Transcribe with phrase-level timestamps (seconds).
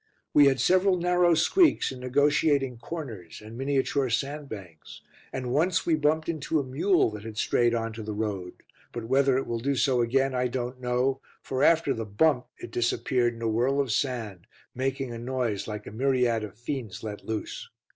[0.33, 5.93] We had several narrow squeaks in negotiating corners and miniature sand banks, and once we
[5.93, 9.59] bumped into a mule that had strayed on to the road but whether it will
[9.59, 13.79] do so again I don't know, for after the bump it disappeared in a whirl
[13.79, 17.69] of sand, making a noise like a myriad of fiends let loose.